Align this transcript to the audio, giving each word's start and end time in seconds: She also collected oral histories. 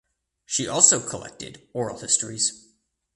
She 0.47 0.67
also 0.67 0.99
collected 0.99 1.61
oral 1.75 1.99
histories. 1.99 2.69